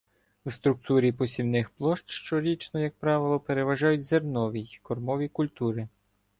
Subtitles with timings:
[0.45, 5.87] В структурі посівних площ щорічно, як правило, переважають зернові й кормові культури.